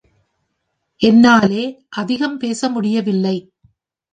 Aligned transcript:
என்னாலே 1.01 1.63
அதிகம் 1.89 2.37
பேச 2.37 2.69
முடியவில்லை. 2.69 3.35